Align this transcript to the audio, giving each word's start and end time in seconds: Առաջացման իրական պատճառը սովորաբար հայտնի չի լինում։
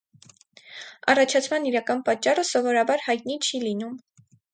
Առաջացման 1.13 1.67
իրական 1.71 2.01
պատճառը 2.07 2.45
սովորաբար 2.53 3.05
հայտնի 3.09 3.37
չի 3.49 3.61
լինում։ 3.67 3.93